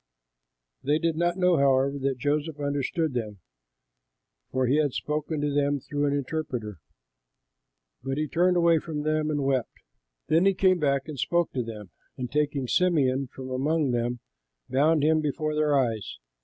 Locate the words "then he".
10.25-10.55